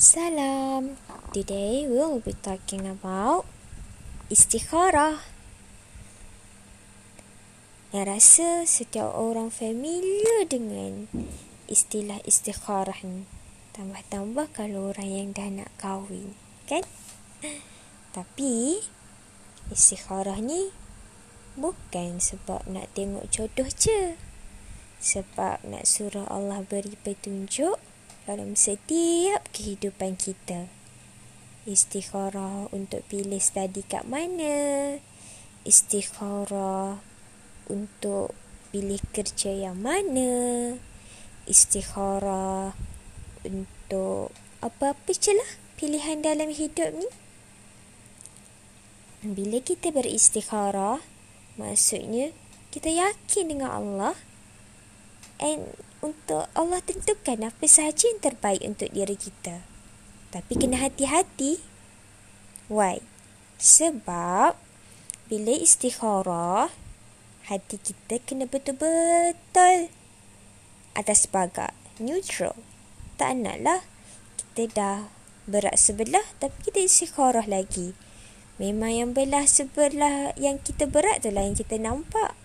Salam. 0.00 0.96
Today 1.36 1.84
we 1.84 2.00
will 2.00 2.24
be 2.24 2.32
talking 2.32 2.88
about 2.88 3.44
istikharah. 4.32 5.20
Yang 7.92 8.06
rasa 8.08 8.48
setiap 8.64 9.12
orang 9.12 9.52
familiar 9.52 10.48
dengan 10.48 11.04
istilah 11.68 12.16
istikharah 12.24 12.96
ni. 13.04 13.28
Tambah-tambah 13.76 14.48
kalau 14.56 14.88
orang 14.88 15.12
yang 15.12 15.28
dah 15.36 15.52
nak 15.52 15.68
kahwin, 15.76 16.32
kan? 16.64 16.80
Tapi 18.16 18.80
istikharah 19.68 20.40
ni 20.40 20.72
bukan 21.60 22.24
sebab 22.24 22.64
nak 22.64 22.88
tengok 22.96 23.28
jodoh 23.28 23.68
je. 23.68 24.16
Sebab 24.96 25.60
nak 25.68 25.84
suruh 25.84 26.24
Allah 26.32 26.64
beri 26.64 26.96
petunjuk 26.96 27.89
dalam 28.24 28.56
setiap 28.56 29.46
kehidupan 29.52 30.16
kita. 30.16 30.68
Istikharah 31.68 32.72
untuk 32.72 33.04
pilih 33.06 33.38
study 33.38 33.84
kat 33.84 34.08
mana. 34.08 34.96
Istikharah 35.68 37.00
untuk 37.68 38.32
pilih 38.72 39.00
kerja 39.12 39.52
yang 39.52 39.78
mana. 39.78 40.74
Istikharah 41.44 42.72
untuk 43.44 44.32
apa-apa 44.60 45.10
je 45.12 45.32
lah 45.32 45.50
pilihan 45.80 46.20
dalam 46.20 46.52
hidup 46.52 46.92
ni. 46.92 47.08
Bila 49.20 49.60
kita 49.60 49.92
beristikharah, 49.92 51.04
maksudnya 51.60 52.32
kita 52.72 52.88
yakin 52.88 53.52
dengan 53.52 53.70
Allah 53.72 54.16
and 55.44 55.76
untuk 56.00 56.48
Allah 56.56 56.80
tentukan 56.80 57.44
apa 57.44 57.64
sahaja 57.68 58.08
yang 58.08 58.20
terbaik 58.20 58.64
untuk 58.64 58.88
diri 58.92 59.16
kita. 59.16 59.64
Tapi 60.32 60.52
kena 60.56 60.80
hati-hati. 60.80 61.60
Why? 62.72 63.04
Sebab 63.60 64.56
bila 65.28 65.52
istikharah, 65.52 66.72
hati 67.46 67.76
kita 67.76 68.22
kena 68.24 68.48
betul-betul 68.48 69.92
atas 70.96 71.28
bagak, 71.28 71.76
neutral. 72.00 72.56
Tak 73.20 73.36
naklah 73.36 73.84
kita 74.40 74.62
dah 74.72 74.98
berat 75.44 75.76
sebelah 75.76 76.24
tapi 76.40 76.56
kita 76.64 76.80
istikharah 76.80 77.44
lagi. 77.44 77.92
Memang 78.56 78.92
yang 78.92 79.10
belah 79.12 79.44
sebelah 79.44 80.32
yang 80.40 80.60
kita 80.60 80.88
berat 80.88 81.24
tu 81.24 81.32
lah 81.32 81.44
yang 81.44 81.56
kita 81.56 81.76
nampak. 81.76 82.39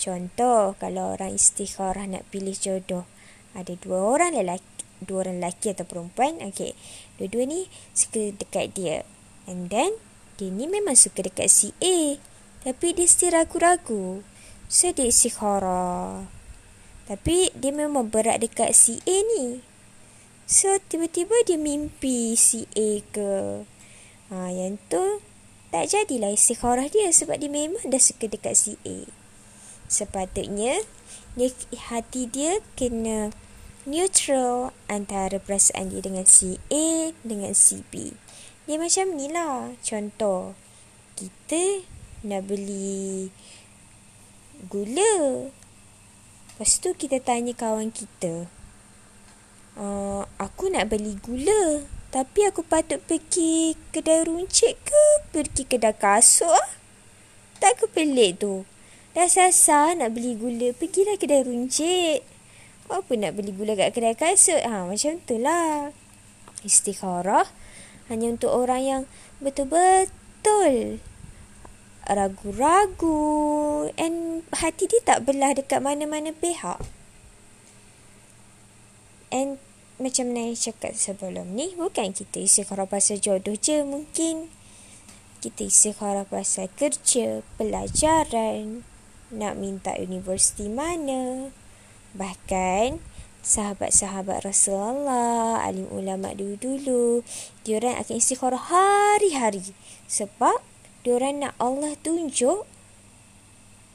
Contoh, 0.00 0.80
kalau 0.80 1.12
orang 1.12 1.36
istikharah 1.36 2.08
nak 2.08 2.24
pilih 2.32 2.56
jodoh, 2.56 3.04
ada 3.52 3.76
dua 3.76 4.00
orang 4.00 4.32
lelaki, 4.32 4.64
dua 5.04 5.28
orang 5.28 5.44
lelaki 5.44 5.76
atau 5.76 5.84
perempuan, 5.84 6.40
okey. 6.40 6.72
Dua-dua 7.20 7.44
ni 7.44 7.68
suka 7.92 8.32
dekat 8.32 8.72
dia. 8.72 9.04
And 9.44 9.68
then, 9.68 10.00
dia 10.40 10.48
ni 10.48 10.64
memang 10.64 10.96
suka 10.96 11.20
dekat 11.20 11.52
si 11.52 11.76
A. 11.84 12.16
Tapi 12.64 12.96
dia 12.96 13.04
still 13.04 13.36
ragu-ragu. 13.36 14.24
So, 14.72 14.88
dia 14.88 15.04
istikharah. 15.04 16.24
Tapi, 17.04 17.52
dia 17.52 17.68
memang 17.68 18.08
berat 18.08 18.40
dekat 18.40 18.72
si 18.72 19.04
A 19.04 19.16
ni. 19.36 19.60
So, 20.48 20.80
tiba-tiba 20.80 21.44
dia 21.44 21.60
mimpi 21.60 22.40
si 22.40 22.64
A 22.72 23.04
ke. 23.12 23.68
Ha, 24.32 24.48
yang 24.48 24.80
tu, 24.88 25.20
tak 25.68 25.92
jadilah 25.92 26.32
istikharah 26.32 26.88
dia 26.88 27.12
sebab 27.12 27.36
dia 27.36 27.52
memang 27.52 27.84
dah 27.84 28.00
suka 28.00 28.32
dekat 28.32 28.56
si 28.56 28.80
A 28.88 29.19
sepatutnya 29.90 30.78
hati 31.90 32.30
dia 32.30 32.62
kena 32.78 33.34
neutral 33.88 34.70
antara 34.86 35.42
perasaan 35.42 35.90
dia 35.90 35.98
dengan 36.04 36.22
si 36.22 36.62
A 36.70 37.10
dengan 37.26 37.50
si 37.56 37.82
B. 37.90 38.14
Dia 38.70 38.78
macam 38.78 39.18
ni 39.18 39.26
lah. 39.26 39.74
Contoh, 39.82 40.54
kita 41.18 41.82
nak 42.22 42.46
beli 42.46 43.34
gula. 44.68 45.48
Lepas 46.54 46.78
tu 46.78 46.92
kita 46.92 47.18
tanya 47.18 47.56
kawan 47.56 47.88
kita. 47.90 48.46
Uh, 49.74 50.28
aku 50.36 50.68
nak 50.68 50.92
beli 50.92 51.16
gula. 51.18 51.88
Tapi 52.10 52.42
aku 52.46 52.66
patut 52.66 52.98
pergi 53.06 53.78
kedai 53.94 54.26
runcit 54.26 54.74
ke 54.82 55.02
pergi 55.30 55.62
kedai 55.62 55.94
kasut 55.94 56.50
ah? 56.50 56.70
Tak 57.62 57.78
ke 57.78 57.84
pelik 57.86 58.42
tu. 58.42 58.66
Dah 59.10 59.26
sasar 59.26 59.98
nak 59.98 60.14
beli 60.14 60.38
gula, 60.38 60.70
pergilah 60.70 61.18
kedai 61.18 61.42
runcit. 61.42 62.22
Apa 62.86 63.10
nak 63.18 63.34
beli 63.34 63.50
gula 63.50 63.74
kat 63.74 63.90
kedai 63.90 64.14
kasut? 64.14 64.62
Ha, 64.62 64.86
macam 64.86 65.18
tu 65.26 65.34
lah. 65.42 65.90
Istikharah 66.62 67.50
hanya 68.06 68.30
untuk 68.30 68.54
orang 68.54 68.82
yang 68.86 69.02
betul-betul 69.42 71.02
ragu-ragu 72.06 73.18
and 73.98 74.46
hati 74.54 74.86
dia 74.86 75.02
tak 75.02 75.26
belah 75.26 75.58
dekat 75.58 75.82
mana-mana 75.82 76.30
pihak. 76.30 76.78
And 79.34 79.62
macam 79.98 80.34
Naya 80.34 80.54
cakap 80.54 80.94
sebelum 80.94 81.54
ni, 81.58 81.74
bukan 81.74 82.14
kita 82.14 82.42
istikharah 82.42 82.86
pasal 82.86 83.18
jodoh 83.18 83.58
je 83.58 83.82
mungkin. 83.82 84.54
Kita 85.42 85.66
istikharah 85.66 86.26
pasal 86.26 86.70
kerja, 86.74 87.42
pelajaran, 87.58 88.86
nak 89.30 89.58
minta 89.58 89.94
universiti 89.96 90.66
mana. 90.66 91.54
Bahkan 92.14 92.98
sahabat-sahabat 93.40 94.44
Rasulullah, 94.44 95.64
alim 95.64 95.88
ulama 95.88 96.36
dulu-dulu, 96.36 97.24
diorang 97.64 97.96
akan 97.96 98.14
istikharah 98.18 98.68
hari-hari 98.68 99.72
sebab 100.10 100.60
diorang 101.06 101.40
nak 101.40 101.54
Allah 101.56 101.96
tunjuk 102.04 102.68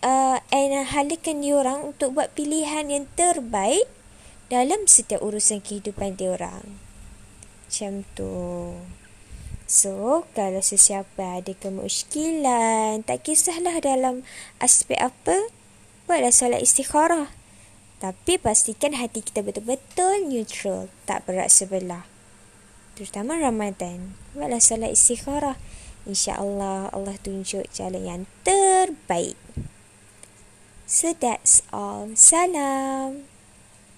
uh, 0.00 0.38
and 0.48 0.72
halakan 0.88 1.44
diorang 1.44 1.80
untuk 1.92 2.16
buat 2.16 2.32
pilihan 2.32 2.88
yang 2.88 3.04
terbaik 3.18 3.88
dalam 4.48 4.84
setiap 4.88 5.20
urusan 5.24 5.60
kehidupan 5.64 6.16
diorang. 6.16 6.80
Macam 7.66 8.06
tu. 8.14 8.34
So, 9.64 10.28
kalau 10.36 10.60
sesiapa 10.60 11.40
ada 11.40 11.52
kemusykilan, 11.56 13.00
tak 13.00 13.24
kisahlah 13.24 13.80
dalam 13.80 14.20
aspek 14.60 15.00
apa, 15.00 15.48
buatlah 16.04 16.32
solat 16.32 16.60
istikharah. 16.60 17.32
Tapi 17.96 18.36
pastikan 18.36 18.92
hati 18.92 19.24
kita 19.24 19.40
betul-betul 19.40 20.28
neutral, 20.28 20.92
tak 21.08 21.24
berat 21.24 21.48
sebelah. 21.48 22.04
Terutama 22.92 23.40
Ramadan, 23.40 24.12
buatlah 24.36 24.60
solat 24.60 24.92
istikharah. 24.92 25.56
InsyaAllah 26.04 26.92
Allah 26.92 27.16
tunjuk 27.24 27.64
jalan 27.72 28.04
yang 28.04 28.22
terbaik. 28.44 29.40
So 30.84 31.16
that's 31.16 31.64
all. 31.72 32.12
Salam. 32.12 33.33